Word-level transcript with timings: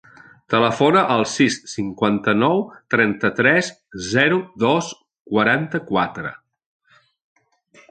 Telefona 0.51 1.01
al 1.15 1.25
sis, 1.33 1.57
cinquanta-nou, 1.73 2.63
trenta-tres, 2.95 3.71
zero, 4.15 4.41
dos, 4.65 4.91
quaranta-quatre. 5.35 6.35